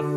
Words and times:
Hello, 0.00 0.08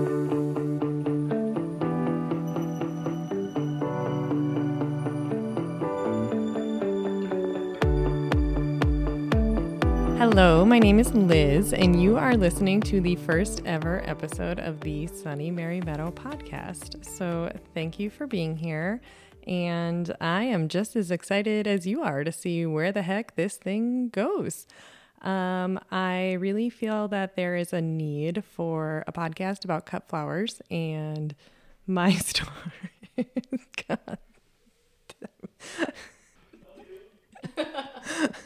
my 10.64 10.80
name 10.80 11.00
is 11.00 11.14
Liz, 11.14 11.74
and 11.74 12.02
you 12.02 12.16
are 12.16 12.38
listening 12.38 12.80
to 12.80 13.02
the 13.02 13.18
first 13.18 13.62
ever 13.66 14.02
episode 14.06 14.58
of 14.60 14.80
the 14.80 15.08
Sunny 15.08 15.52
Mary 15.52 15.82
Meadow 15.82 16.12
podcast. 16.12 17.04
So, 17.04 17.52
thank 17.74 18.00
you 18.00 18.10
for 18.10 18.26
being 18.26 18.56
here. 18.56 19.02
And 19.46 20.16
I 20.22 20.44
am 20.44 20.70
just 20.70 20.96
as 20.96 21.12
excited 21.12 21.68
as 21.68 21.86
you 21.86 22.02
are 22.02 22.24
to 22.24 22.32
see 22.32 22.66
where 22.66 22.94
the 22.94 23.02
heck 23.02 23.36
this 23.36 23.58
thing 23.58 24.08
goes. 24.08 24.66
Um, 25.24 25.80
I 25.92 26.34
really 26.34 26.70
feel 26.70 27.08
that 27.10 27.36
there 27.36 27.56
is 27.56 27.72
a 27.74 27.82
need 27.82 28.44
for 28.44 29.04
a 29.08 29.12
podcast 29.12 29.64
about 29.64 29.86
cut 29.86 30.08
flowers, 30.10 30.62
and 30.70 31.34
my 31.88 32.14
story. 32.16 32.52
God. 33.88 34.18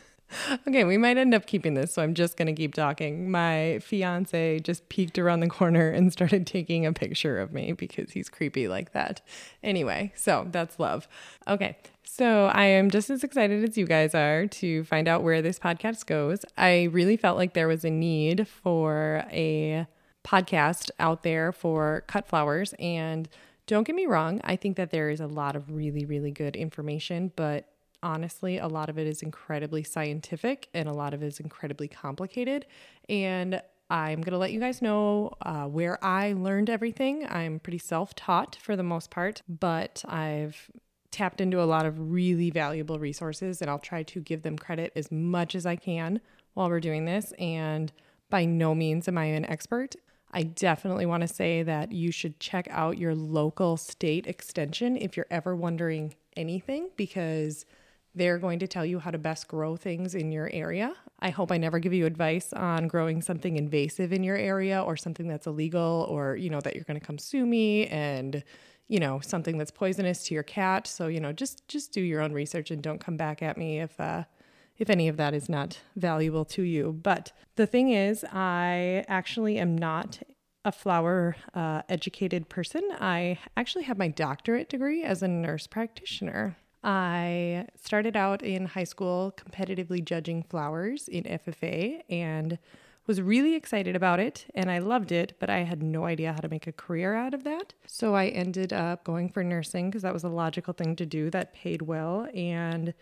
okay, 0.67 0.83
we 0.83 0.97
might 0.97 1.17
end 1.17 1.33
up 1.33 1.45
keeping 1.45 1.73
this, 1.73 1.93
so 1.93 2.01
I'm 2.01 2.13
just 2.13 2.37
going 2.37 2.47
to 2.47 2.53
keep 2.53 2.73
talking. 2.73 3.29
My 3.31 3.79
fiance 3.81 4.59
just 4.59 4.87
peeked 4.89 5.17
around 5.17 5.39
the 5.39 5.49
corner 5.49 5.89
and 5.89 6.11
started 6.11 6.47
taking 6.47 6.85
a 6.85 6.93
picture 6.93 7.39
of 7.39 7.53
me 7.53 7.73
because 7.73 8.11
he's 8.11 8.29
creepy 8.29 8.67
like 8.67 8.93
that. 8.93 9.21
Anyway, 9.63 10.13
so 10.15 10.47
that's 10.51 10.79
love. 10.79 11.07
Okay, 11.47 11.77
so 12.03 12.45
I 12.47 12.65
am 12.65 12.89
just 12.89 13.09
as 13.09 13.23
excited 13.23 13.63
as 13.63 13.77
you 13.77 13.85
guys 13.85 14.15
are 14.15 14.47
to 14.47 14.83
find 14.85 15.07
out 15.07 15.23
where 15.23 15.41
this 15.41 15.59
podcast 15.59 16.05
goes. 16.05 16.45
I 16.57 16.83
really 16.91 17.17
felt 17.17 17.37
like 17.37 17.53
there 17.53 17.67
was 17.67 17.85
a 17.85 17.89
need 17.89 18.47
for 18.47 19.25
a 19.31 19.87
podcast 20.25 20.89
out 20.99 21.23
there 21.23 21.51
for 21.51 22.03
cut 22.07 22.27
flowers 22.27 22.73
and 22.79 23.29
don't 23.67 23.83
get 23.83 23.95
me 23.95 24.05
wrong, 24.05 24.39
I 24.43 24.55
think 24.55 24.77
that 24.77 24.91
there 24.91 25.09
is 25.09 25.19
a 25.19 25.27
lot 25.27 25.55
of 25.55 25.69
really, 25.69 26.05
really 26.05 26.31
good 26.31 26.55
information, 26.55 27.33
but 27.35 27.67
honestly, 28.03 28.57
a 28.57 28.67
lot 28.67 28.89
of 28.89 28.97
it 28.97 29.07
is 29.07 29.21
incredibly 29.21 29.83
scientific 29.83 30.69
and 30.73 30.87
a 30.87 30.93
lot 30.93 31.13
of 31.13 31.23
it 31.23 31.27
is 31.27 31.39
incredibly 31.39 31.87
complicated. 31.87 32.65
And 33.09 33.61
I'm 33.89 34.21
going 34.21 34.33
to 34.33 34.37
let 34.37 34.51
you 34.51 34.59
guys 34.59 34.81
know 34.81 35.33
uh, 35.41 35.65
where 35.65 36.03
I 36.03 36.33
learned 36.33 36.69
everything. 36.69 37.25
I'm 37.29 37.59
pretty 37.59 37.77
self 37.77 38.15
taught 38.15 38.57
for 38.61 38.75
the 38.75 38.83
most 38.83 39.09
part, 39.09 39.41
but 39.47 40.03
I've 40.07 40.69
tapped 41.11 41.39
into 41.39 41.61
a 41.61 41.65
lot 41.65 41.85
of 41.85 42.11
really 42.11 42.49
valuable 42.49 42.99
resources 42.99 43.61
and 43.61 43.69
I'll 43.69 43.79
try 43.79 44.03
to 44.03 44.19
give 44.19 44.43
them 44.43 44.57
credit 44.57 44.91
as 44.95 45.11
much 45.11 45.55
as 45.55 45.65
I 45.65 45.75
can 45.75 46.19
while 46.53 46.69
we're 46.69 46.79
doing 46.79 47.05
this. 47.05 47.33
And 47.39 47.91
by 48.29 48.45
no 48.45 48.75
means 48.75 49.07
am 49.07 49.17
I 49.17 49.25
an 49.25 49.45
expert. 49.45 49.95
I 50.31 50.43
definitely 50.43 51.05
want 51.05 51.21
to 51.21 51.27
say 51.27 51.63
that 51.63 51.93
you 51.93 52.11
should 52.11 52.39
check 52.39 52.67
out 52.69 52.97
your 52.97 53.15
local 53.15 53.77
state 53.77 54.27
extension 54.27 54.97
if 54.97 55.15
you're 55.15 55.25
ever 55.31 55.55
wondering 55.55 56.13
anything 56.35 56.89
because 56.97 57.65
they're 58.17 58.37
going 58.39 58.59
to 58.59 58.67
tell 58.67 58.85
you 58.85 58.99
how 58.99 59.11
to 59.11 59.17
best 59.17 59.47
grow 59.47 59.75
things 59.75 60.15
in 60.15 60.31
your 60.31 60.49
area. 60.51 60.93
I 61.19 61.29
hope 61.29 61.51
I 61.51 61.57
never 61.57 61.79
give 61.79 61.93
you 61.93 62.05
advice 62.05 62.53
on 62.53 62.87
growing 62.87 63.21
something 63.21 63.55
invasive 63.55 64.11
in 64.11 64.23
your 64.23 64.35
area 64.35 64.81
or 64.81 64.97
something 64.97 65.27
that's 65.27 65.47
illegal 65.47 66.05
or, 66.09 66.35
you 66.35 66.49
know, 66.49 66.61
that 66.61 66.75
you're 66.75 66.83
going 66.83 66.99
to 66.99 67.05
come 67.05 67.17
sue 67.17 67.45
me 67.45 67.87
and, 67.87 68.43
you 68.87 68.99
know, 68.99 69.19
something 69.19 69.57
that's 69.57 69.71
poisonous 69.71 70.23
to 70.27 70.33
your 70.33 70.43
cat. 70.43 70.87
So, 70.87 71.07
you 71.07 71.19
know, 71.19 71.31
just 71.31 71.67
just 71.67 71.91
do 71.91 72.01
your 72.01 72.21
own 72.21 72.33
research 72.33 72.71
and 72.71 72.81
don't 72.81 72.99
come 72.99 73.17
back 73.17 73.41
at 73.41 73.57
me 73.57 73.79
if 73.79 73.99
uh 73.99 74.23
if 74.77 74.89
any 74.89 75.07
of 75.07 75.17
that 75.17 75.33
is 75.33 75.49
not 75.49 75.79
valuable 75.95 76.45
to 76.45 76.61
you. 76.61 76.93
But 77.01 77.31
the 77.55 77.65
thing 77.65 77.89
is, 77.91 78.23
I 78.31 79.03
actually 79.07 79.57
am 79.57 79.75
not 79.75 80.19
a 80.63 80.71
flower 80.71 81.35
uh, 81.53 81.81
educated 81.89 82.49
person. 82.49 82.83
I 82.99 83.39
actually 83.55 83.85
have 83.85 83.97
my 83.97 84.09
doctorate 84.09 84.69
degree 84.69 85.01
as 85.03 85.23
a 85.23 85.27
nurse 85.27 85.65
practitioner. 85.65 86.57
I 86.83 87.67
started 87.75 88.15
out 88.15 88.43
in 88.43 88.65
high 88.65 88.83
school 88.83 89.33
competitively 89.35 90.03
judging 90.03 90.43
flowers 90.43 91.07
in 91.07 91.23
FFA 91.23 92.01
and 92.09 92.59
was 93.07 93.21
really 93.21 93.55
excited 93.55 93.95
about 93.95 94.19
it 94.19 94.45
and 94.53 94.69
I 94.69 94.79
loved 94.79 95.11
it, 95.11 95.33
but 95.39 95.49
I 95.49 95.59
had 95.59 95.81
no 95.81 96.05
idea 96.05 96.33
how 96.33 96.39
to 96.39 96.49
make 96.49 96.67
a 96.67 96.73
career 96.73 97.15
out 97.15 97.33
of 97.33 97.43
that. 97.45 97.73
So 97.87 98.15
I 98.15 98.27
ended 98.27 98.73
up 98.73 99.03
going 99.05 99.29
for 99.29 99.43
nursing 99.43 99.89
because 99.89 100.01
that 100.01 100.13
was 100.13 100.25
a 100.25 100.29
logical 100.29 100.73
thing 100.73 100.95
to 100.97 101.05
do 101.05 101.29
that 101.29 101.53
paid 101.53 101.81
well. 101.81 102.27
And 102.35 102.93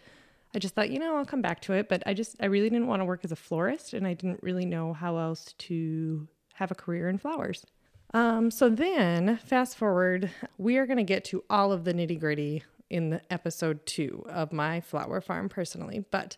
I 0.53 0.59
just 0.59 0.75
thought, 0.75 0.91
you 0.91 0.99
know, 0.99 1.17
I'll 1.17 1.25
come 1.25 1.41
back 1.41 1.59
to 1.61 1.73
it. 1.73 1.89
But 1.89 2.03
I 2.05 2.13
just, 2.13 2.35
I 2.39 2.45
really 2.45 2.69
didn't 2.69 2.87
want 2.87 3.01
to 3.01 3.05
work 3.05 3.21
as 3.25 3.31
a 3.31 3.35
florist 3.35 3.93
and 3.93 4.05
I 4.05 4.13
didn't 4.13 4.43
really 4.43 4.65
know 4.65 4.93
how 4.93 5.17
else 5.17 5.53
to 5.57 6.27
have 6.53 6.71
a 6.71 6.75
career 6.75 7.09
in 7.09 7.17
flowers. 7.17 7.65
Um, 8.13 8.51
so 8.51 8.69
then, 8.69 9.37
fast 9.37 9.75
forward, 9.75 10.29
we 10.57 10.77
are 10.77 10.85
going 10.85 10.97
to 10.97 11.03
get 11.03 11.25
to 11.25 11.43
all 11.49 11.73
of 11.73 11.83
the 11.83 11.93
nitty 11.93 12.17
gritty 12.17 12.63
in 12.95 13.09
the 13.09 13.21
episode 13.29 13.85
two 13.85 14.23
of 14.29 14.53
my 14.53 14.79
flower 14.79 15.19
farm 15.19 15.49
personally, 15.49 16.05
but 16.11 16.37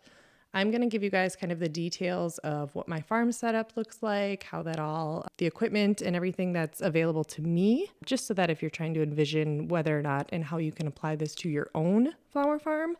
I'm 0.55 0.71
going 0.71 0.81
to 0.81 0.87
give 0.87 1.03
you 1.03 1.11
guys 1.11 1.35
kind 1.35 1.51
of 1.51 1.59
the 1.59 1.69
details 1.69 2.39
of 2.39 2.73
what 2.73 2.87
my 2.87 2.99
farm 2.99 3.31
setup 3.31 3.77
looks 3.77 4.01
like, 4.01 4.41
how 4.41 4.63
that 4.63 4.79
all, 4.79 5.27
the 5.37 5.45
equipment 5.45 6.01
and 6.01 6.15
everything 6.15 6.53
that's 6.53 6.81
available 6.81 7.23
to 7.25 7.43
me, 7.43 7.91
just 8.05 8.25
so 8.25 8.33
that 8.33 8.49
if 8.49 8.63
you're 8.63 8.71
trying 8.71 8.95
to 8.95 9.03
envision 9.03 9.67
whether 9.67 9.97
or 9.97 10.01
not 10.01 10.29
and 10.31 10.45
how 10.45 10.57
you 10.57 10.71
can 10.71 10.87
apply 10.87 11.15
this 11.15 11.35
to 11.35 11.49
your 11.49 11.69
own 11.75 12.13
flower 12.31 12.57
farm 12.57 12.97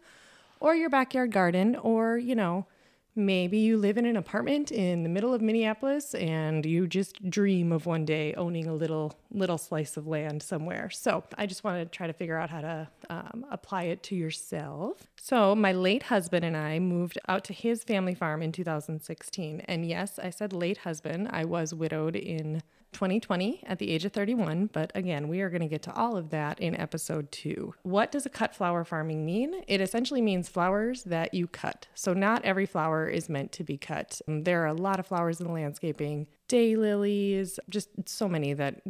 or 0.59 0.75
your 0.75 0.91
backyard 0.91 1.31
garden, 1.31 1.75
or, 1.77 2.17
you 2.17 2.35
know, 2.35 2.67
Maybe 3.17 3.57
you 3.57 3.77
live 3.77 3.97
in 3.97 4.05
an 4.05 4.15
apartment 4.15 4.71
in 4.71 5.01
the 5.01 5.09
middle 5.09 5.33
of 5.33 5.41
Minneapolis 5.41 6.13
and 6.13 6.63
you 6.63 6.85
just 6.85 7.27
dream 7.31 7.71
of 7.71 7.87
one 7.87 8.05
day 8.05 8.35
owning 8.35 8.67
a 8.67 8.75
little 8.75 9.17
little 9.31 9.57
slice 9.57 9.97
of 9.97 10.05
land 10.05 10.43
somewhere. 10.43 10.91
So 10.91 11.23
I 11.35 11.47
just 11.47 11.63
want 11.63 11.79
to 11.79 11.97
try 11.97 12.05
to 12.05 12.13
figure 12.13 12.37
out 12.37 12.51
how 12.51 12.61
to 12.61 12.87
um, 13.09 13.43
apply 13.49 13.85
it 13.85 14.03
to 14.03 14.15
yourself. 14.15 15.07
So 15.15 15.55
my 15.55 15.71
late 15.71 16.03
husband 16.03 16.45
and 16.45 16.55
I 16.55 16.77
moved 16.77 17.17
out 17.27 17.43
to 17.45 17.53
his 17.53 17.83
family 17.83 18.13
farm 18.13 18.43
in 18.43 18.51
2016, 18.51 19.61
and 19.61 19.83
yes, 19.83 20.19
I 20.19 20.29
said 20.29 20.53
late 20.53 20.77
husband. 20.77 21.29
I 21.31 21.43
was 21.43 21.73
widowed 21.73 22.15
in 22.15 22.61
2020 22.93 23.63
at 23.65 23.79
the 23.79 23.89
age 23.89 24.05
of 24.05 24.13
31, 24.13 24.69
but 24.73 24.91
again, 24.95 25.27
we 25.27 25.41
are 25.41 25.49
going 25.49 25.61
to 25.61 25.67
get 25.67 25.81
to 25.83 25.93
all 25.93 26.17
of 26.17 26.29
that 26.29 26.59
in 26.59 26.75
episode 26.75 27.31
two. 27.31 27.73
What 27.83 28.11
does 28.11 28.25
a 28.25 28.29
cut 28.29 28.55
flower 28.55 28.83
farming 28.83 29.25
mean? 29.25 29.61
It 29.67 29.81
essentially 29.81 30.21
means 30.21 30.49
flowers 30.49 31.03
that 31.03 31.33
you 31.33 31.47
cut. 31.47 31.87
So, 31.93 32.13
not 32.13 32.43
every 32.45 32.65
flower 32.65 33.07
is 33.07 33.29
meant 33.29 33.51
to 33.53 33.63
be 33.63 33.77
cut. 33.77 34.21
There 34.27 34.63
are 34.63 34.67
a 34.67 34.73
lot 34.73 34.99
of 34.99 35.07
flowers 35.07 35.39
in 35.39 35.51
landscaping, 35.51 36.27
daylilies, 36.49 37.59
just 37.69 37.89
so 38.05 38.27
many 38.27 38.53
that 38.53 38.81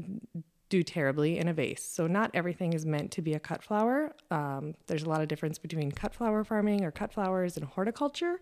do 0.69 0.83
terribly 0.83 1.37
in 1.37 1.47
a 1.47 1.53
vase. 1.53 1.83
So, 1.83 2.07
not 2.07 2.31
everything 2.33 2.73
is 2.73 2.85
meant 2.85 3.11
to 3.11 3.21
be 3.21 3.33
a 3.33 3.39
cut 3.39 3.63
flower. 3.63 4.13
Um, 4.31 4.75
there's 4.87 5.03
a 5.03 5.09
lot 5.09 5.21
of 5.21 5.27
difference 5.27 5.57
between 5.57 5.91
cut 5.91 6.13
flower 6.13 6.43
farming 6.43 6.83
or 6.83 6.91
cut 6.91 7.11
flowers 7.11 7.57
and 7.57 7.65
horticulture 7.65 8.39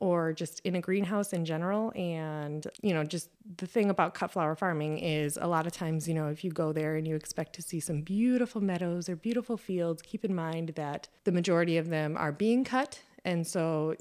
or 0.00 0.32
just 0.32 0.60
in 0.60 0.76
a 0.76 0.80
greenhouse 0.80 1.32
in 1.32 1.44
general. 1.44 1.92
And, 1.96 2.66
you 2.82 2.94
know, 2.94 3.04
just 3.04 3.30
the 3.56 3.66
thing 3.66 3.90
about 3.90 4.14
cut 4.14 4.30
flower 4.30 4.54
farming 4.54 4.98
is 4.98 5.38
a 5.40 5.46
lot 5.46 5.66
of 5.66 5.72
times, 5.72 6.06
you 6.06 6.14
know, 6.14 6.28
if 6.28 6.44
you 6.44 6.50
go 6.50 6.72
there 6.72 6.96
and 6.96 7.06
you 7.06 7.16
expect 7.16 7.54
to 7.54 7.62
see 7.62 7.80
some 7.80 8.02
beautiful 8.02 8.60
meadows 8.60 9.08
or 9.08 9.16
beautiful 9.16 9.56
fields, 9.56 10.02
keep 10.02 10.24
in 10.24 10.34
mind 10.34 10.70
that 10.76 11.08
the 11.24 11.32
majority 11.32 11.76
of 11.76 11.88
them 11.88 12.16
are 12.16 12.32
being 12.32 12.64
cut. 12.64 13.00
And 13.24 13.46
so 13.46 13.96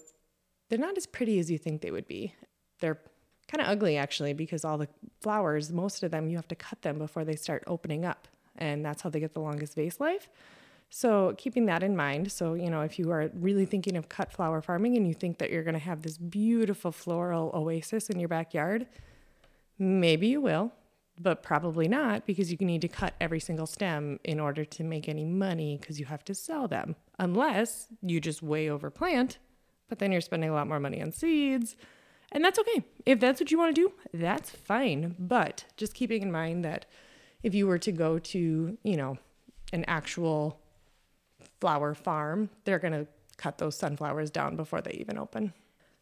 they're 0.69 0.77
not 0.77 0.97
as 0.97 1.07
pretty 1.07 1.39
as 1.39 1.49
you 1.49 1.57
think 1.57 1.81
they 1.81 1.91
would 1.91 2.07
be. 2.07 2.33
They're 2.79 2.99
kind 3.47 3.61
of 3.61 3.67
ugly 3.69 3.97
actually 3.97 4.33
because 4.33 4.63
all 4.63 4.77
the 4.77 4.89
flowers, 5.21 5.71
most 5.71 6.03
of 6.03 6.11
them, 6.11 6.27
you 6.27 6.35
have 6.35 6.47
to 6.49 6.55
cut 6.55 6.81
them 6.81 6.99
before 6.99 7.25
they 7.25 7.35
start 7.35 7.63
opening 7.65 8.05
up. 8.05 8.27
And 8.57 8.85
that's 8.85 9.01
how 9.01 9.09
they 9.09 9.19
get 9.19 9.33
the 9.33 9.39
longest 9.39 9.75
vase 9.75 9.99
life. 9.99 10.29
So, 10.89 11.35
keeping 11.37 11.65
that 11.65 11.83
in 11.83 11.95
mind, 11.95 12.31
so 12.31 12.53
you 12.53 12.69
know, 12.69 12.81
if 12.81 12.97
you 12.97 13.11
are 13.11 13.29
really 13.33 13.65
thinking 13.65 13.97
of 13.97 14.07
cut 14.07 14.31
flower 14.31 14.61
farming 14.61 14.95
and 14.95 15.05
you 15.05 15.13
think 15.13 15.37
that 15.39 15.51
you're 15.51 15.63
going 15.63 15.73
to 15.73 15.79
have 15.79 16.01
this 16.01 16.17
beautiful 16.17 16.91
floral 16.91 17.51
oasis 17.53 18.09
in 18.09 18.19
your 18.19 18.29
backyard, 18.29 18.87
maybe 19.77 20.27
you 20.27 20.39
will, 20.39 20.71
but 21.19 21.43
probably 21.43 21.87
not 21.87 22.25
because 22.25 22.51
you 22.51 22.57
need 22.61 22.81
to 22.81 22.87
cut 22.87 23.15
every 23.19 23.39
single 23.39 23.65
stem 23.65 24.19
in 24.23 24.39
order 24.39 24.63
to 24.63 24.83
make 24.83 25.09
any 25.09 25.25
money 25.25 25.77
because 25.77 25.99
you 25.99 26.05
have 26.05 26.23
to 26.25 26.33
sell 26.33 26.67
them. 26.67 26.95
Unless 27.19 27.87
you 28.01 28.21
just 28.21 28.41
way 28.41 28.67
overplant, 28.67 29.37
but 29.89 29.99
then 29.99 30.11
you're 30.11 30.21
spending 30.21 30.49
a 30.49 30.53
lot 30.53 30.67
more 30.67 30.79
money 30.79 31.01
on 31.01 31.11
seeds. 31.11 31.75
And 32.31 32.43
that's 32.43 32.59
okay. 32.59 32.83
If 33.05 33.19
that's 33.19 33.39
what 33.39 33.51
you 33.51 33.57
want 33.57 33.75
to 33.75 33.81
do, 33.81 33.93
that's 34.13 34.49
fine. 34.49 35.15
But 35.17 35.65
just 35.77 35.93
keeping 35.93 36.21
in 36.21 36.31
mind 36.31 36.63
that 36.65 36.85
if 37.43 37.55
you 37.55 37.67
were 37.67 37.79
to 37.79 37.91
go 37.91 38.19
to, 38.19 38.77
you 38.83 38.97
know, 38.97 39.17
an 39.73 39.85
actual 39.87 40.59
flower 41.59 41.93
farm, 41.93 42.49
they're 42.65 42.79
going 42.79 42.93
to 42.93 43.07
cut 43.37 43.57
those 43.57 43.77
sunflowers 43.77 44.31
down 44.31 44.55
before 44.55 44.81
they 44.81 44.91
even 44.91 45.17
open. 45.17 45.53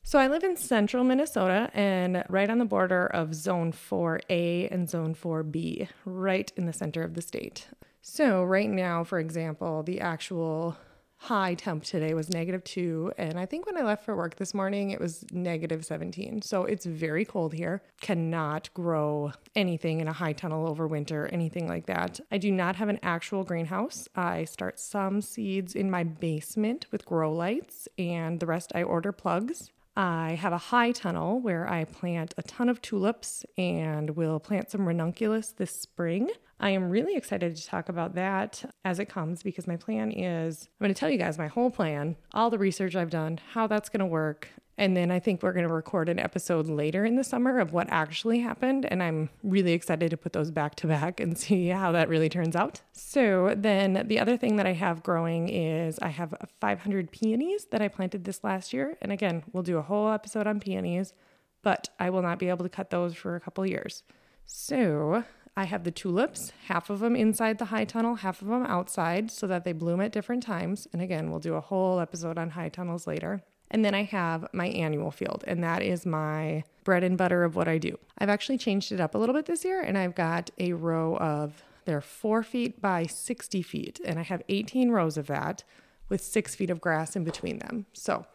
So 0.03 0.19
I 0.19 0.27
live 0.27 0.43
in 0.43 0.55
central 0.55 1.03
Minnesota 1.03 1.71
and 1.73 2.23
right 2.29 2.49
on 2.49 2.59
the 2.59 2.65
border 2.65 3.07
of 3.07 3.33
zone 3.33 3.71
4A 3.71 4.71
and 4.71 4.87
zone 4.87 5.15
4B, 5.15 5.87
right 6.05 6.51
in 6.55 6.67
the 6.67 6.73
center 6.73 7.01
of 7.01 7.15
the 7.15 7.23
state. 7.23 7.67
So 8.03 8.43
right 8.43 8.69
now, 8.69 9.03
for 9.03 9.17
example, 9.17 9.81
the 9.81 9.99
actual 9.99 10.77
high 11.25 11.55
temp 11.55 11.83
today 11.83 12.13
was 12.13 12.29
negative 12.29 12.63
two. 12.63 13.11
And 13.17 13.39
I 13.39 13.47
think 13.47 13.65
when 13.65 13.77
I 13.77 13.81
left 13.81 14.05
for 14.05 14.15
work 14.15 14.35
this 14.35 14.53
morning, 14.53 14.91
it 14.91 14.99
was 14.99 15.25
negative 15.31 15.83
17. 15.83 16.43
So 16.43 16.65
it's 16.65 16.85
very 16.85 17.25
cold 17.25 17.51
here. 17.51 17.81
Cannot 17.99 18.71
grow 18.75 19.31
anything 19.55 20.01
in 20.01 20.07
a 20.07 20.13
high 20.13 20.33
tunnel 20.33 20.69
over 20.69 20.85
winter, 20.87 21.27
anything 21.33 21.67
like 21.67 21.87
that. 21.87 22.19
I 22.31 22.37
do 22.37 22.51
not 22.51 22.75
have 22.75 22.89
an 22.89 22.99
actual 23.01 23.43
greenhouse. 23.43 24.07
I 24.15 24.45
start 24.45 24.79
some 24.79 25.19
seeds 25.19 25.73
in 25.73 25.89
my 25.89 26.03
basement 26.03 26.85
with 26.91 27.05
grow 27.05 27.33
lights, 27.33 27.87
and 27.97 28.39
the 28.39 28.45
rest 28.45 28.71
I 28.75 28.83
order 28.83 29.11
plugs. 29.11 29.71
I 29.97 30.37
have 30.39 30.53
a 30.53 30.57
high 30.57 30.91
tunnel 30.91 31.39
where 31.39 31.67
I 31.67 31.85
plant 31.85 32.35
a 32.37 32.43
ton 32.43 32.69
of 32.69 32.81
tulips 32.83 33.45
and 33.57 34.11
will 34.11 34.39
plant 34.39 34.69
some 34.69 34.87
ranunculus 34.87 35.51
this 35.51 35.71
spring. 35.71 36.29
I 36.59 36.69
am 36.69 36.89
really 36.89 37.15
excited 37.15 37.55
to 37.55 37.65
talk 37.65 37.89
about 37.89 38.15
that 38.15 38.63
as 38.83 38.99
it 38.99 39.09
comes 39.09 39.43
because 39.43 39.67
my 39.67 39.75
plan 39.75 40.11
is 40.11 40.69
I'm 40.79 40.85
going 40.85 40.93
to 40.93 40.99
tell 40.99 41.09
you 41.09 41.17
guys 41.17 41.37
my 41.37 41.47
whole 41.47 41.69
plan, 41.69 42.15
all 42.33 42.49
the 42.49 42.57
research 42.57 42.95
I've 42.95 43.09
done, 43.09 43.39
how 43.53 43.67
that's 43.67 43.89
going 43.89 43.99
to 43.99 44.05
work, 44.05 44.49
and 44.77 44.95
then 44.95 45.09
I 45.09 45.19
think 45.19 45.41
we're 45.41 45.53
going 45.53 45.67
to 45.67 45.73
record 45.73 46.09
an 46.09 46.19
episode 46.19 46.67
later 46.67 47.05
in 47.05 47.15
the 47.15 47.23
summer 47.23 47.59
of 47.59 47.71
what 47.71 47.87
actually 47.89 48.39
happened. 48.39 48.85
And 48.85 49.01
I'm 49.01 49.29
really 49.41 49.71
excited 49.71 50.11
to 50.11 50.17
put 50.17 50.33
those 50.33 50.51
back 50.51 50.75
to 50.75 50.87
back 50.87 51.19
and 51.19 51.37
see 51.37 51.67
how 51.67 51.91
that 51.93 52.09
really 52.09 52.29
turns 52.29 52.55
out. 52.55 52.81
So, 52.91 53.53
then 53.55 54.03
the 54.07 54.19
other 54.19 54.37
thing 54.37 54.57
that 54.57 54.67
I 54.67 54.73
have 54.73 55.03
growing 55.03 55.49
is 55.49 55.97
I 55.99 56.09
have 56.09 56.35
500 56.59 57.11
peonies 57.11 57.65
that 57.71 57.81
I 57.81 57.87
planted 57.87 58.25
this 58.25 58.43
last 58.43 58.73
year. 58.73 58.97
And 59.01 59.11
again, 59.11 59.43
we'll 59.53 59.63
do 59.63 59.77
a 59.77 59.81
whole 59.81 60.09
episode 60.09 60.47
on 60.47 60.59
peonies, 60.59 61.13
but 61.61 61.89
I 61.99 62.09
will 62.09 62.21
not 62.21 62.39
be 62.39 62.49
able 62.49 62.65
to 62.65 62.69
cut 62.69 62.89
those 62.89 63.15
for 63.15 63.35
a 63.35 63.39
couple 63.39 63.65
years. 63.65 64.03
So, 64.45 65.23
I 65.57 65.63
have 65.63 65.85
the 65.85 65.91
tulips, 65.91 66.51
half 66.67 66.89
of 66.89 66.99
them 66.99 67.15
inside 67.15 67.59
the 67.59 67.65
high 67.65 67.85
tunnel, 67.85 68.15
half 68.15 68.41
of 68.41 68.49
them 68.49 68.65
outside, 68.65 69.31
so 69.31 69.47
that 69.47 69.63
they 69.63 69.71
bloom 69.71 70.01
at 70.01 70.11
different 70.11 70.43
times. 70.43 70.87
And 70.91 71.01
again, 71.01 71.29
we'll 71.29 71.39
do 71.39 71.53
a 71.53 71.61
whole 71.61 71.99
episode 71.99 72.37
on 72.37 72.51
high 72.51 72.69
tunnels 72.69 73.07
later. 73.07 73.41
And 73.71 73.83
then 73.83 73.95
I 73.95 74.03
have 74.03 74.47
my 74.53 74.67
annual 74.67 75.11
field, 75.11 75.43
and 75.47 75.63
that 75.63 75.81
is 75.81 76.05
my 76.05 76.63
bread 76.83 77.03
and 77.03 77.17
butter 77.17 77.43
of 77.43 77.55
what 77.55 77.67
I 77.67 77.77
do. 77.77 77.97
I've 78.17 78.29
actually 78.29 78.57
changed 78.57 78.91
it 78.91 78.99
up 78.99 79.15
a 79.15 79.17
little 79.17 79.33
bit 79.33 79.45
this 79.45 79.63
year, 79.63 79.81
and 79.81 79.97
I've 79.97 80.13
got 80.13 80.51
a 80.59 80.73
row 80.73 81.17
of, 81.17 81.63
they're 81.85 82.01
four 82.01 82.43
feet 82.43 82.81
by 82.81 83.05
60 83.05 83.61
feet, 83.61 83.99
and 84.05 84.19
I 84.19 84.23
have 84.23 84.43
18 84.49 84.91
rows 84.91 85.17
of 85.17 85.27
that 85.27 85.63
with 86.09 86.21
six 86.21 86.53
feet 86.53 86.69
of 86.69 86.81
grass 86.81 87.15
in 87.15 87.23
between 87.23 87.59
them. 87.59 87.85
So 87.93 88.25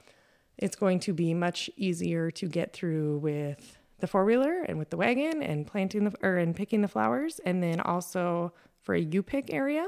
it's 0.58 0.76
going 0.76 1.00
to 1.00 1.12
be 1.12 1.34
much 1.34 1.70
easier 1.76 2.30
to 2.32 2.46
get 2.46 2.72
through 2.72 3.18
with 3.18 3.78
the 4.00 4.06
four 4.06 4.24
wheeler 4.24 4.62
and 4.62 4.78
with 4.78 4.90
the 4.90 4.96
wagon 4.96 5.42
and 5.42 5.66
planting 5.66 6.04
the 6.04 6.12
or 6.22 6.36
and 6.36 6.54
picking 6.54 6.82
the 6.82 6.88
flowers, 6.88 7.40
and 7.44 7.62
then 7.62 7.80
also 7.80 8.52
for 8.80 8.94
a 8.94 9.00
U 9.00 9.22
pick 9.22 9.52
area. 9.52 9.86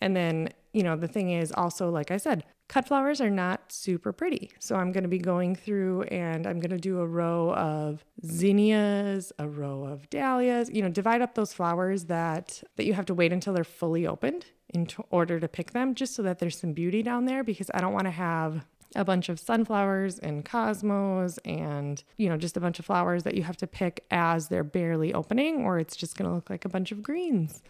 And 0.00 0.16
then, 0.16 0.48
you 0.72 0.82
know, 0.82 0.96
the 0.96 1.06
thing 1.06 1.30
is 1.30 1.52
also, 1.52 1.88
like 1.88 2.10
I 2.10 2.16
said, 2.16 2.44
cut 2.68 2.88
flowers 2.88 3.20
are 3.20 3.30
not 3.30 3.70
super 3.70 4.12
pretty. 4.12 4.50
So 4.58 4.76
I'm 4.76 4.90
going 4.90 5.04
to 5.04 5.08
be 5.08 5.18
going 5.18 5.54
through 5.54 6.02
and 6.04 6.46
I'm 6.46 6.58
going 6.58 6.70
to 6.70 6.78
do 6.78 7.00
a 7.00 7.06
row 7.06 7.54
of 7.54 8.04
zinnias, 8.24 9.30
a 9.38 9.46
row 9.46 9.84
of 9.84 10.08
dahlias, 10.10 10.70
you 10.70 10.82
know, 10.82 10.88
divide 10.88 11.22
up 11.22 11.34
those 11.34 11.52
flowers 11.52 12.06
that 12.06 12.62
that 12.76 12.84
you 12.84 12.94
have 12.94 13.06
to 13.06 13.14
wait 13.14 13.32
until 13.32 13.52
they're 13.52 13.62
fully 13.62 14.06
opened 14.06 14.46
in 14.70 14.86
t- 14.86 15.02
order 15.10 15.38
to 15.38 15.48
pick 15.48 15.72
them 15.72 15.94
just 15.94 16.14
so 16.14 16.22
that 16.22 16.38
there's 16.38 16.58
some 16.58 16.72
beauty 16.72 17.02
down 17.02 17.26
there 17.26 17.44
because 17.44 17.70
I 17.74 17.80
don't 17.80 17.92
want 17.92 18.06
to 18.06 18.10
have 18.10 18.64
a 18.94 19.04
bunch 19.04 19.28
of 19.28 19.38
sunflowers 19.38 20.18
and 20.18 20.44
cosmos 20.44 21.38
and 21.44 22.02
you 22.16 22.28
know 22.28 22.36
just 22.36 22.56
a 22.56 22.60
bunch 22.60 22.78
of 22.78 22.84
flowers 22.84 23.22
that 23.24 23.34
you 23.34 23.42
have 23.42 23.56
to 23.56 23.66
pick 23.66 24.04
as 24.10 24.48
they're 24.48 24.64
barely 24.64 25.12
opening 25.14 25.64
or 25.64 25.78
it's 25.78 25.96
just 25.96 26.16
going 26.16 26.28
to 26.28 26.34
look 26.34 26.50
like 26.50 26.64
a 26.64 26.68
bunch 26.68 26.92
of 26.92 27.02
greens. 27.02 27.62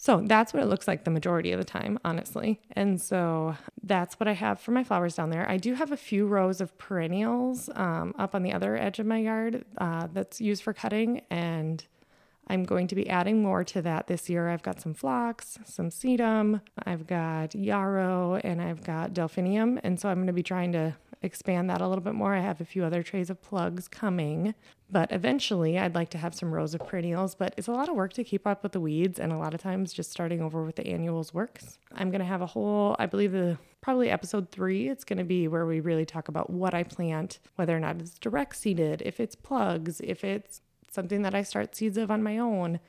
So 0.00 0.22
that's 0.24 0.54
what 0.54 0.62
it 0.62 0.66
looks 0.66 0.86
like 0.86 1.02
the 1.02 1.10
majority 1.10 1.50
of 1.50 1.58
the 1.58 1.64
time, 1.64 1.98
honestly. 2.04 2.60
And 2.72 3.00
so 3.00 3.56
that's 3.82 4.20
what 4.20 4.28
I 4.28 4.32
have 4.32 4.60
for 4.60 4.70
my 4.70 4.84
flowers 4.84 5.16
down 5.16 5.30
there. 5.30 5.48
I 5.50 5.56
do 5.56 5.74
have 5.74 5.90
a 5.90 5.96
few 5.96 6.28
rows 6.28 6.60
of 6.60 6.76
perennials 6.78 7.68
um, 7.74 8.14
up 8.16 8.32
on 8.36 8.44
the 8.44 8.52
other 8.52 8.76
edge 8.76 9.00
of 9.00 9.06
my 9.06 9.18
yard 9.18 9.64
uh, 9.76 10.06
that's 10.12 10.40
used 10.40 10.62
for 10.62 10.72
cutting. 10.72 11.22
And 11.30 11.84
I'm 12.48 12.64
going 12.64 12.86
to 12.88 12.94
be 12.94 13.08
adding 13.08 13.42
more 13.42 13.62
to 13.64 13.82
that 13.82 14.06
this 14.06 14.28
year. 14.30 14.48
I've 14.48 14.62
got 14.62 14.80
some 14.80 14.94
phlox, 14.94 15.58
some 15.64 15.90
sedum, 15.90 16.60
I've 16.84 17.06
got 17.06 17.54
yarrow, 17.54 18.36
and 18.42 18.60
I've 18.60 18.82
got 18.82 19.12
delphinium. 19.12 19.78
And 19.82 20.00
so 20.00 20.08
I'm 20.08 20.16
going 20.16 20.28
to 20.28 20.32
be 20.32 20.42
trying 20.42 20.72
to 20.72 20.96
expand 21.22 21.68
that 21.68 21.80
a 21.80 21.88
little 21.88 22.02
bit 22.02 22.14
more. 22.14 22.34
I 22.34 22.40
have 22.40 22.60
a 22.60 22.64
few 22.64 22.84
other 22.84 23.02
trays 23.02 23.28
of 23.28 23.42
plugs 23.42 23.88
coming, 23.88 24.54
but 24.90 25.12
eventually 25.12 25.78
I'd 25.78 25.94
like 25.94 26.10
to 26.10 26.18
have 26.18 26.34
some 26.34 26.52
rows 26.52 26.74
of 26.74 26.86
perennials. 26.86 27.34
But 27.34 27.54
it's 27.56 27.68
a 27.68 27.72
lot 27.72 27.88
of 27.88 27.96
work 27.96 28.12
to 28.14 28.24
keep 28.24 28.46
up 28.46 28.62
with 28.62 28.72
the 28.72 28.80
weeds, 28.80 29.18
and 29.18 29.32
a 29.32 29.38
lot 29.38 29.52
of 29.52 29.60
times 29.60 29.92
just 29.92 30.10
starting 30.10 30.40
over 30.40 30.64
with 30.64 30.76
the 30.76 30.86
annuals 30.86 31.34
works. 31.34 31.78
I'm 31.92 32.10
going 32.10 32.20
to 32.20 32.26
have 32.26 32.40
a 32.40 32.46
whole, 32.46 32.96
I 32.98 33.06
believe, 33.06 33.32
the 33.32 33.58
probably 33.80 34.10
episode 34.10 34.50
three, 34.50 34.88
it's 34.88 35.04
going 35.04 35.18
to 35.18 35.24
be 35.24 35.48
where 35.48 35.66
we 35.66 35.80
really 35.80 36.04
talk 36.04 36.28
about 36.28 36.50
what 36.50 36.74
I 36.74 36.82
plant, 36.82 37.38
whether 37.56 37.76
or 37.76 37.80
not 37.80 38.00
it's 38.00 38.18
direct 38.18 38.56
seeded, 38.56 39.02
if 39.04 39.20
it's 39.20 39.34
plugs, 39.34 40.00
if 40.00 40.24
it's 40.24 40.62
something 40.90 41.22
that 41.22 41.34
I 41.34 41.42
start 41.42 41.74
seeds 41.74 41.96
of 41.96 42.10
on 42.10 42.22
my 42.22 42.38
own 42.38 42.80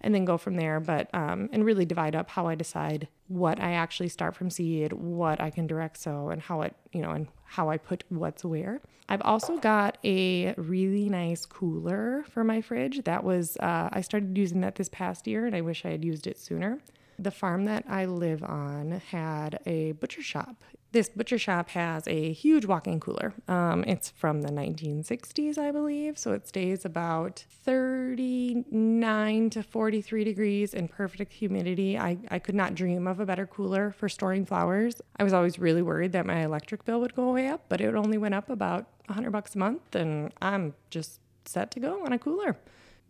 and 0.00 0.14
then 0.14 0.24
go 0.24 0.38
from 0.38 0.56
there. 0.56 0.80
But 0.80 1.08
um, 1.14 1.48
and 1.52 1.64
really 1.64 1.84
divide 1.84 2.14
up 2.14 2.30
how 2.30 2.46
I 2.46 2.54
decide 2.54 3.08
what 3.28 3.60
I 3.60 3.72
actually 3.72 4.08
start 4.08 4.34
from 4.34 4.50
seed, 4.50 4.92
what 4.92 5.40
I 5.40 5.50
can 5.50 5.66
direct 5.66 5.98
sow, 5.98 6.28
and 6.30 6.40
how 6.40 6.62
it 6.62 6.74
you 6.92 7.02
know 7.02 7.10
and 7.10 7.28
how 7.44 7.70
I 7.70 7.76
put 7.76 8.04
what's 8.08 8.44
where. 8.44 8.80
I've 9.08 9.22
also 9.22 9.56
got 9.56 9.96
a 10.04 10.54
really 10.56 11.08
nice 11.08 11.46
cooler 11.46 12.24
for 12.30 12.44
my 12.44 12.60
fridge. 12.60 13.04
That 13.04 13.24
was 13.24 13.56
uh, 13.58 13.88
I 13.92 14.02
started 14.02 14.36
using 14.36 14.60
that 14.60 14.76
this 14.76 14.88
past 14.88 15.26
year, 15.26 15.46
and 15.46 15.56
I 15.56 15.62
wish 15.62 15.84
I 15.84 15.90
had 15.90 16.04
used 16.04 16.26
it 16.26 16.38
sooner. 16.38 16.78
The 17.18 17.30
farm 17.30 17.64
that 17.64 17.84
I 17.88 18.04
live 18.04 18.44
on 18.44 19.02
had 19.10 19.58
a 19.66 19.92
butcher 19.92 20.22
shop 20.22 20.62
this 20.92 21.08
butcher 21.10 21.38
shop 21.38 21.68
has 21.70 22.08
a 22.08 22.32
huge 22.32 22.64
walk-in 22.64 22.98
cooler. 22.98 23.34
Um, 23.46 23.84
it's 23.86 24.08
from 24.10 24.40
the 24.40 24.48
1960s, 24.48 25.58
I 25.58 25.70
believe, 25.70 26.18
so 26.18 26.32
it 26.32 26.48
stays 26.48 26.84
about 26.84 27.44
39 27.64 29.50
to 29.50 29.62
43 29.62 30.24
degrees 30.24 30.72
in 30.72 30.88
perfect 30.88 31.34
humidity. 31.34 31.98
I, 31.98 32.16
I 32.30 32.38
could 32.38 32.54
not 32.54 32.74
dream 32.74 33.06
of 33.06 33.20
a 33.20 33.26
better 33.26 33.46
cooler 33.46 33.92
for 33.92 34.08
storing 34.08 34.46
flowers. 34.46 35.02
I 35.18 35.24
was 35.24 35.34
always 35.34 35.58
really 35.58 35.82
worried 35.82 36.12
that 36.12 36.24
my 36.24 36.42
electric 36.42 36.86
bill 36.86 37.00
would 37.00 37.14
go 37.14 37.32
way 37.32 37.48
up, 37.48 37.66
but 37.68 37.82
it 37.82 37.94
only 37.94 38.16
went 38.16 38.34
up 38.34 38.48
about 38.48 38.86
100 39.06 39.30
bucks 39.30 39.54
a 39.54 39.58
month, 39.58 39.94
and 39.94 40.32
I'm 40.40 40.74
just 40.88 41.20
set 41.44 41.70
to 41.72 41.80
go 41.80 42.04
on 42.04 42.12
a 42.12 42.18
cooler. 42.18 42.56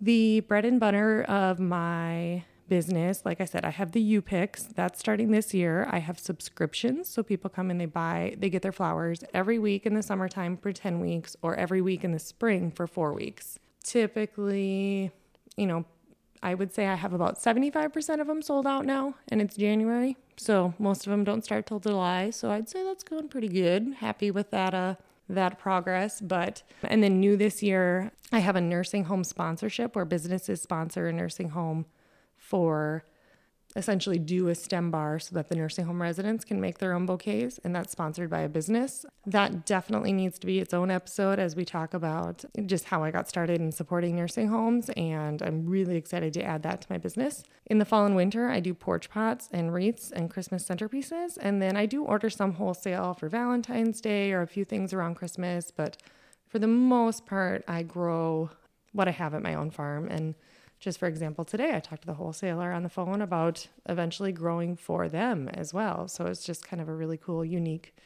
The 0.00 0.40
bread 0.40 0.64
and 0.64 0.80
butter 0.80 1.22
of 1.25 1.60
my 1.60 2.44
business. 2.69 3.23
Like 3.25 3.41
I 3.41 3.44
said, 3.44 3.65
I 3.65 3.70
have 3.70 3.93
the 3.93 4.00
U 4.00 4.23
picks 4.23 4.65
that's 4.65 4.99
starting 4.99 5.31
this 5.31 5.55
year. 5.55 5.87
I 5.91 5.99
have 5.99 6.19
subscriptions. 6.19 7.09
So 7.09 7.23
people 7.23 7.50
come 7.50 7.70
and 7.70 7.81
they 7.81 7.87
buy, 7.87 8.35
they 8.38 8.50
get 8.50 8.62
their 8.62 8.73
flowers 8.73 9.25
every 9.32 9.59
week 9.59 9.87
in 9.87 9.94
the 9.94 10.03
summertime 10.03 10.56
for 10.56 10.73
10 10.73 11.00
weeks 11.00 11.37
or 11.43 11.56
every 11.56 11.81
week 11.81 12.05
in 12.05 12.12
the 12.12 12.19
spring 12.19 12.70
for 12.70 12.87
four 12.87 13.12
weeks. 13.12 13.59
Typically, 13.82 15.11
you 15.56 15.67
know, 15.67 15.85
I 16.43 16.55
would 16.55 16.73
say 16.73 16.87
I 16.87 16.94
have 16.94 17.12
about 17.12 17.38
75% 17.38 18.20
of 18.20 18.26
them 18.26 18.43
sold 18.43 18.67
out 18.67 18.87
now 18.87 19.14
and 19.29 19.40
it's 19.40 19.57
January. 19.57 20.16
So 20.37 20.75
most 20.78 21.07
of 21.07 21.11
them 21.11 21.25
don't 21.25 21.45
start 21.45 21.66
till 21.66 21.81
July. 21.81 22.31
So 22.31 22.50
I'd 22.50 22.69
say 22.69 22.85
that's 22.85 23.02
going 23.02 23.28
pretty 23.28 23.49
good. 23.49 23.95
Happy 23.99 24.31
with 24.31 24.50
that 24.50 24.75
uh 24.75 24.95
that 25.28 25.59
progress. 25.59 26.21
But, 26.21 26.62
and 26.83 27.02
then 27.02 27.21
new 27.21 27.37
this 27.37 27.62
year, 27.62 28.12
I 28.33 28.40
have 28.40 28.57
a 28.57 28.61
nursing 28.61 29.04
home 29.04 29.25
sponsorship 29.25 29.95
where 29.95 30.04
businesses 30.04 30.62
sponsor 30.62 31.07
a 31.09 31.12
nursing 31.12 31.50
home 31.50 31.87
for 32.49 33.05
essentially 33.76 34.19
do 34.19 34.49
a 34.49 34.55
stem 34.55 34.90
bar 34.90 35.19
so 35.19 35.35
that 35.35 35.49
the 35.49 35.55
nursing 35.55 35.85
home 35.85 36.00
residents 36.00 36.45
can 36.45 36.61
make 36.61 36.78
their 36.78 36.95
own 36.95 37.05
bouquets 37.05 37.61
and 37.62 37.76
that's 37.76 37.93
sponsored 37.93 38.31
by 38.31 38.40
a 38.40 38.49
business. 38.49 39.05
That 39.26 39.67
definitely 39.67 40.12
needs 40.12 40.38
to 40.38 40.47
be 40.47 40.59
its 40.59 40.73
own 40.73 40.90
episode 40.90 41.38
as 41.38 41.55
we 41.55 41.64
talk 41.64 41.93
about 41.93 42.45
just 42.64 42.87
how 42.87 43.05
i 43.05 43.11
got 43.11 43.28
started 43.28 43.61
in 43.61 43.71
supporting 43.71 44.17
nursing 44.17 44.49
homes 44.49 44.90
and 44.97 45.43
i'm 45.43 45.67
really 45.67 45.97
excited 45.97 46.33
to 46.35 46.43
add 46.43 46.62
that 46.62 46.81
to 46.83 46.87
my 46.90 46.99
business. 46.99 47.45
In 47.67 47.78
the 47.78 47.85
fall 47.85 48.07
and 48.07 48.17
winter 48.17 48.49
i 48.49 48.59
do 48.61 48.73
porch 48.73 49.11
pots 49.11 49.49
and 49.52 49.75
wreaths 49.75 50.11
and 50.11 50.31
christmas 50.31 50.67
centerpieces 50.67 51.37
and 51.40 51.61
then 51.61 51.76
i 51.76 51.85
do 51.85 52.02
order 52.02 52.31
some 52.31 52.55
wholesale 52.55 53.12
for 53.14 53.28
valentine's 53.28 54.00
day 54.00 54.33
or 54.33 54.40
a 54.40 54.47
few 54.47 54.64
things 54.64 54.93
around 54.93 55.17
christmas 55.17 55.71
but 55.71 55.99
for 56.49 56.59
the 56.59 56.67
most 56.67 57.26
part 57.26 57.62
i 57.69 57.83
grow 57.83 58.50
what 58.93 59.07
i 59.07 59.11
have 59.11 59.35
at 59.35 59.43
my 59.43 59.55
own 59.55 59.71
farm 59.71 60.09
and 60.09 60.35
just 60.78 60.99
for 60.99 61.06
example, 61.06 61.44
today 61.44 61.75
I 61.75 61.80
talked 61.80 62.02
to 62.02 62.06
the 62.06 62.14
wholesaler 62.14 62.73
on 62.73 62.82
the 62.82 62.88
phone 62.88 63.20
about 63.20 63.68
eventually 63.88 64.32
growing 64.32 64.76
for 64.76 65.08
them 65.08 65.49
as 65.49 65.75
well. 65.75 66.08
So 66.08 66.26
it's 66.26 66.44
just 66.44 66.66
kind 66.66 66.80
of 66.80 66.88
a 66.88 66.94
really 66.94 67.16
cool, 67.16 67.44
unique 67.44 67.97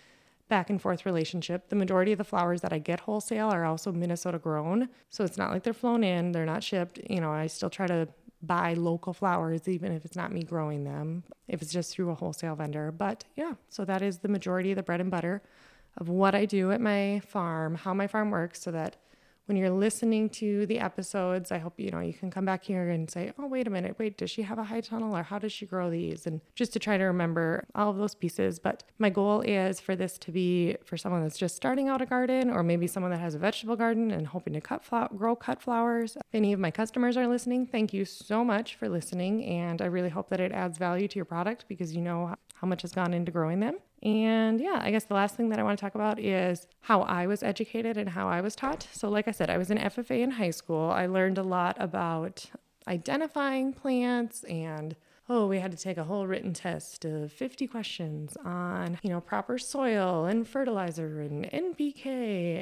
back 0.49 0.71
and 0.71 0.81
forth 0.81 1.07
relationship. 1.07 1.69
The 1.69 1.77
majority 1.77 2.13
of 2.13 2.19
the 2.19 2.25
flowers 2.25 2.61
that 2.63 2.73
I 2.73 2.79
get 2.79 3.01
wholesale 3.01 3.49
are 3.49 3.65
also 3.65 3.93
Minnesota 3.93 4.39
grown. 4.39 4.89
So 5.11 5.25
it's 5.25 5.39
not 5.39 5.51
like 5.51 5.63
they're 5.63 5.73
flown 5.73 6.05
in, 6.05 6.33
they're 6.33 6.47
not 6.47 6.63
shipped. 6.63 6.99
You 7.09 7.21
know, 7.21 7.31
I 7.31 7.47
still 7.47 7.71
try 7.71 7.87
to 7.87 8.09
buy 8.43 8.75
local 8.75 9.13
flowers, 9.13 9.69
even 9.69 9.93
if 9.93 10.05
it's 10.05 10.17
not 10.17 10.33
me 10.33 10.43
growing 10.43 10.85
them, 10.85 11.23
if 11.49 11.63
it's 11.63 11.73
just 11.73 11.95
through 11.95 12.11
a 12.11 12.15
wholesale 12.15 12.57
vendor. 12.57 12.91
But 12.91 13.25
yeah, 13.37 13.55
so 13.69 13.85
that 13.85 14.03
is 14.03 14.19
the 14.19 14.29
majority 14.29 14.73
of 14.73 14.77
the 14.77 14.83
bread 14.83 15.01
and 15.01 15.11
butter 15.11 15.43
of 15.99 16.09
what 16.09 16.35
I 16.35 16.47
do 16.47 16.73
at 16.73 16.81
my 16.81 17.21
farm, 17.27 17.75
how 17.75 17.95
my 17.95 18.07
farm 18.07 18.31
works, 18.31 18.63
so 18.63 18.71
that 18.73 18.97
when 19.47 19.57
you're 19.57 19.71
listening 19.71 20.29
to 20.31 20.67
the 20.67 20.79
episodes, 20.79 21.51
I 21.51 21.59
hope 21.59 21.75
you 21.79 21.91
know 21.91 22.01
you 22.01 22.15
can 22.15 22.31
come 22.31 22.45
back 22.45 22.65
here 22.65 22.89
and 22.91 23.11
say, 23.11 23.33
"Oh, 23.39 23.47
wait 23.47 23.67
a 23.67 23.71
minute. 23.71 23.99
Wait, 23.99 24.17
does 24.17 24.31
she 24.31 24.43
have 24.43 24.59
a 24.59 24.65
high 24.65 24.81
tunnel 24.81 25.17
or 25.17 25.23
how 25.23 25.39
does 25.39 25.53
she 25.53 25.67
grow 25.67 25.91
these?" 25.91 26.27
And 26.27 26.41
just 26.55 26.73
to 26.75 26.79
try 26.79 26.97
to 26.97 27.05
remember 27.05 27.67
all 27.75 27.91
of 27.91 27.97
those 27.97 28.15
pieces, 28.15 28.59
but 28.59 28.85
my 28.99 29.11
goal 29.11 29.41
is 29.43 29.81
for 29.81 29.97
this 29.97 30.19
to 30.19 30.33
be 30.33 30.77
for 30.85 30.97
someone 30.97 31.23
that's 31.23 31.39
just 31.39 31.57
starting 31.57 31.89
out 31.89 32.01
a 32.01 32.07
garden 32.07 32.51
or 32.51 32.63
maybe 32.63 32.87
someone 32.87 33.11
that 33.11 33.21
has 33.21 33.35
a 33.35 33.39
vegetable 33.39 33.77
garden 33.77 34.11
and 34.11 34.29
hoping 34.29 34.53
to 34.53 34.61
cut 34.61 34.83
grow 35.17 35.35
cut 35.35 35.61
flowers. 35.61 36.17
If 36.17 36.35
any 36.35 36.53
of 36.53 36.61
my 36.61 36.71
customers 36.71 37.17
are 37.17 37.27
listening, 37.27 37.67
thank 37.67 37.93
you 37.93 38.05
so 38.05 38.45
much 38.45 38.77
for 38.77 38.89
listening 38.89 39.45
and 39.45 39.83
I 39.83 39.87
really 39.87 40.11
hope 40.11 40.29
that 40.31 40.41
it 40.41 40.53
adds 40.53 40.79
value 40.79 41.09
to 41.09 41.17
your 41.17 41.25
product 41.25 41.67
because 41.69 41.95
you 41.95 42.01
know 42.03 42.35
how 42.55 42.67
much 42.67 42.83
has 42.83 42.93
gone 42.93 43.13
into 43.13 43.33
growing 43.33 43.61
them. 43.61 43.77
And 44.03 44.61
yeah, 44.61 44.81
I 44.83 44.91
guess 44.91 45.05
the 45.05 45.15
last 45.15 45.37
thing 45.37 45.49
that 45.51 45.59
I 45.59 45.63
want 45.63 45.79
to 45.79 45.85
talk 45.85 45.95
about 45.95 46.19
is 46.19 46.67
how 46.81 47.03
I 47.03 47.27
was 47.27 47.43
educated 47.43 47.97
and 47.97 48.11
how 48.11 48.29
I 48.29 48.41
was 48.41 48.57
taught. 48.57 48.89
So, 48.93 49.09
like 49.09 49.29
I 49.29 49.31
said, 49.31 49.49
I 49.49 49.59
was 49.59 49.71
an 49.71 49.79
FFA 49.79 50.21
in 50.21 50.33
high 50.33 50.51
school. 50.51 50.91
I 50.91 51.07
learned 51.07 51.39
a 51.39 51.43
lot 51.43 51.77
about 51.79 52.47
identifying 52.89 53.73
plants 53.73 54.43
and 54.45 54.97
oh, 55.29 55.47
we 55.47 55.59
had 55.59 55.71
to 55.71 55.79
take 55.79 55.97
a 55.97 56.05
whole 56.05 56.27
written 56.27 56.53
test 56.53 57.05
of 57.05 57.33
50 57.33 57.67
questions 57.67 58.37
on, 58.45 58.99
you 59.03 59.11
know, 59.11 59.21
proper 59.21 59.57
soil 59.57 60.27
and 60.27 60.47
fertilizer 60.47 61.21
and 61.21 61.45
NPK 61.51 62.07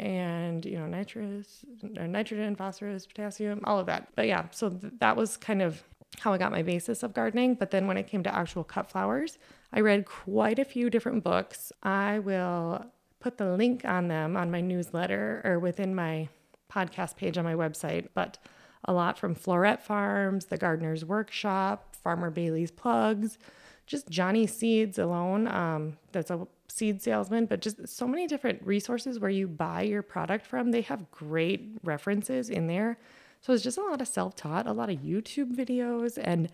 and, 0.05 0.65
you 0.65 0.79
know, 0.79 0.87
nitrous, 0.87 1.65
nitrogen, 1.83 2.55
phosphorus, 2.55 3.07
potassium, 3.07 3.61
all 3.65 3.79
of 3.79 3.87
that. 3.87 4.09
But 4.15 4.29
yeah, 4.29 4.47
so 4.51 4.69
th- 4.69 4.93
that 4.99 5.17
was 5.17 5.37
kind 5.37 5.63
of 5.63 5.83
how 6.19 6.33
I 6.33 6.38
got 6.38 6.52
my 6.52 6.62
basis 6.62 7.02
of 7.02 7.14
gardening. 7.14 7.55
But 7.55 7.71
then 7.71 7.87
when 7.87 7.97
it 7.97 8.07
came 8.07 8.23
to 8.25 8.35
actual 8.35 8.64
cut 8.64 8.90
flowers, 8.90 9.38
I 9.73 9.81
read 9.81 10.07
quite 10.07 10.59
a 10.59 10.64
few 10.64 10.90
different 10.90 11.23
books. 11.25 11.73
I 11.83 12.19
will 12.19 12.87
put 13.21 13.38
the 13.38 13.55
link 13.57 13.85
on 13.85 14.09
them 14.09 14.37
on 14.37 14.50
my 14.50 14.61
newsletter 14.61 15.40
or 15.45 15.59
within 15.59 15.95
my 15.95 16.29
podcast 16.71 17.17
page 17.17 17.37
on 17.38 17.45
my 17.45 17.55
website, 17.55 18.09
but 18.14 18.38
a 18.85 18.93
lot 18.93 19.19
from 19.19 19.35
Floret 19.35 19.81
Farms, 19.83 20.47
The 20.47 20.57
Gardener's 20.57 21.05
Workshop, 21.05 21.95
Farmer 21.97 22.31
Bailey's 22.31 22.71
Plugs, 22.71 23.38
just 23.87 24.09
Johnny 24.09 24.47
Seeds 24.47 24.99
alone. 24.99 25.49
Um, 25.49 25.99
that's 26.12 26.31
a 26.31 26.47
seed 26.69 27.02
salesman, 27.02 27.47
but 27.47 27.61
just 27.61 27.87
so 27.88 28.07
many 28.07 28.26
different 28.26 28.64
resources 28.64 29.19
where 29.19 29.31
you 29.31 29.49
buy 29.49 29.83
your 29.83 30.02
product 30.02 30.47
from. 30.47 30.71
They 30.71 30.83
have 30.83 31.11
great 31.11 31.79
references 31.83 32.49
in 32.49 32.69
there. 32.69 32.99
So 33.41 33.53
it's 33.53 33.63
just 33.63 33.79
a 33.79 33.83
lot 33.83 34.01
of 34.01 34.09
self 34.09 34.37
taught, 34.37 34.67
a 34.67 34.73
lot 34.73 34.91
of 34.91 34.99
YouTube 34.99 35.55
videos, 35.55 36.19
and 36.23 36.51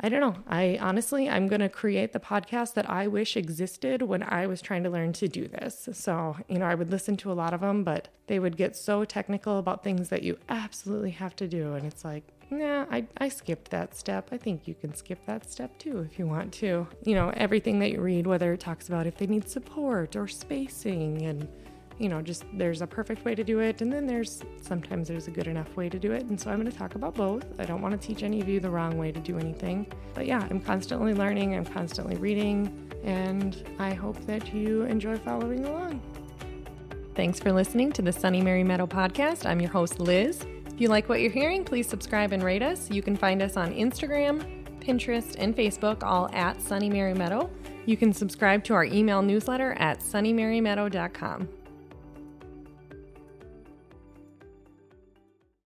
I 0.00 0.08
don't 0.08 0.20
know. 0.20 0.36
I 0.48 0.78
honestly, 0.80 1.28
I'm 1.28 1.46
going 1.46 1.60
to 1.60 1.68
create 1.68 2.12
the 2.12 2.18
podcast 2.18 2.74
that 2.74 2.90
I 2.90 3.06
wish 3.06 3.36
existed 3.36 4.02
when 4.02 4.24
I 4.24 4.46
was 4.48 4.60
trying 4.60 4.82
to 4.82 4.90
learn 4.90 5.12
to 5.14 5.28
do 5.28 5.46
this. 5.46 5.88
So, 5.92 6.36
you 6.48 6.58
know, 6.58 6.66
I 6.66 6.74
would 6.74 6.90
listen 6.90 7.16
to 7.18 7.30
a 7.30 7.34
lot 7.34 7.54
of 7.54 7.60
them, 7.60 7.84
but 7.84 8.08
they 8.26 8.40
would 8.40 8.56
get 8.56 8.74
so 8.74 9.04
technical 9.04 9.58
about 9.58 9.84
things 9.84 10.08
that 10.08 10.22
you 10.22 10.38
absolutely 10.48 11.12
have 11.12 11.36
to 11.36 11.46
do. 11.46 11.74
And 11.74 11.86
it's 11.86 12.04
like, 12.04 12.24
nah, 12.50 12.86
I, 12.90 13.06
I 13.18 13.28
skipped 13.28 13.70
that 13.70 13.94
step. 13.94 14.30
I 14.32 14.38
think 14.38 14.66
you 14.66 14.74
can 14.74 14.92
skip 14.94 15.24
that 15.26 15.48
step 15.48 15.78
too 15.78 16.00
if 16.10 16.18
you 16.18 16.26
want 16.26 16.52
to. 16.54 16.88
You 17.04 17.14
know, 17.14 17.32
everything 17.36 17.78
that 17.78 17.92
you 17.92 18.00
read, 18.00 18.26
whether 18.26 18.52
it 18.52 18.60
talks 18.60 18.88
about 18.88 19.06
if 19.06 19.18
they 19.18 19.26
need 19.26 19.48
support 19.48 20.16
or 20.16 20.26
spacing 20.26 21.22
and 21.22 21.46
you 22.02 22.08
know, 22.08 22.20
just 22.20 22.44
there's 22.52 22.82
a 22.82 22.86
perfect 22.86 23.24
way 23.24 23.36
to 23.36 23.44
do 23.44 23.60
it, 23.60 23.80
and 23.80 23.92
then 23.92 24.06
there's 24.06 24.42
sometimes 24.60 25.06
there's 25.06 25.28
a 25.28 25.30
good 25.30 25.46
enough 25.46 25.76
way 25.76 25.88
to 25.88 26.00
do 26.00 26.10
it. 26.10 26.24
And 26.24 26.38
so 26.38 26.50
I'm 26.50 26.58
going 26.60 26.70
to 26.70 26.76
talk 26.76 26.96
about 26.96 27.14
both. 27.14 27.44
I 27.60 27.64
don't 27.64 27.80
want 27.80 27.98
to 27.98 28.06
teach 28.06 28.24
any 28.24 28.40
of 28.40 28.48
you 28.48 28.58
the 28.58 28.70
wrong 28.70 28.98
way 28.98 29.12
to 29.12 29.20
do 29.20 29.38
anything. 29.38 29.86
But 30.12 30.26
yeah, 30.26 30.46
I'm 30.50 30.60
constantly 30.60 31.14
learning, 31.14 31.54
I'm 31.54 31.64
constantly 31.64 32.16
reading, 32.16 32.90
and 33.04 33.64
I 33.78 33.94
hope 33.94 34.20
that 34.26 34.52
you 34.52 34.82
enjoy 34.82 35.16
following 35.18 35.64
along. 35.64 36.02
Thanks 37.14 37.38
for 37.38 37.52
listening 37.52 37.92
to 37.92 38.02
the 38.02 38.12
Sunny 38.12 38.40
Mary 38.40 38.64
Meadow 38.64 38.86
podcast. 38.88 39.46
I'm 39.46 39.60
your 39.60 39.70
host, 39.70 40.00
Liz. 40.00 40.44
If 40.66 40.80
you 40.80 40.88
like 40.88 41.08
what 41.08 41.20
you're 41.20 41.30
hearing, 41.30 41.64
please 41.64 41.88
subscribe 41.88 42.32
and 42.32 42.42
rate 42.42 42.62
us. 42.62 42.90
You 42.90 43.02
can 43.02 43.16
find 43.16 43.42
us 43.42 43.56
on 43.56 43.72
Instagram, 43.72 44.42
Pinterest, 44.80 45.36
and 45.38 45.54
Facebook, 45.54 46.02
all 46.02 46.28
at 46.32 46.60
Sunny 46.60 46.90
Mary 46.90 47.14
Meadow. 47.14 47.48
You 47.86 47.96
can 47.96 48.12
subscribe 48.12 48.64
to 48.64 48.74
our 48.74 48.84
email 48.84 49.22
newsletter 49.22 49.74
at 49.74 50.00
sunnymarymeadow.com. 50.00 51.48